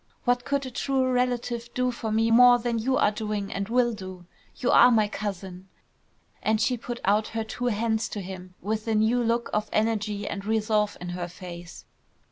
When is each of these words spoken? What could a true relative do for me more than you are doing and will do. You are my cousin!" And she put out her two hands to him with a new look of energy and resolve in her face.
What 0.23 0.45
could 0.45 0.65
a 0.65 0.71
true 0.71 1.11
relative 1.11 1.71
do 1.75 1.91
for 1.91 2.11
me 2.11 2.31
more 2.31 2.57
than 2.57 2.79
you 2.79 2.97
are 2.97 3.11
doing 3.11 3.53
and 3.53 3.69
will 3.69 3.93
do. 3.93 4.25
You 4.55 4.71
are 4.71 4.89
my 4.89 5.07
cousin!" 5.07 5.67
And 6.41 6.59
she 6.59 6.75
put 6.75 6.99
out 7.05 7.27
her 7.37 7.43
two 7.43 7.65
hands 7.67 8.09
to 8.09 8.21
him 8.21 8.55
with 8.63 8.87
a 8.87 8.95
new 8.95 9.21
look 9.21 9.51
of 9.53 9.69
energy 9.71 10.27
and 10.27 10.43
resolve 10.43 10.97
in 10.99 11.09
her 11.09 11.27
face. 11.27 11.85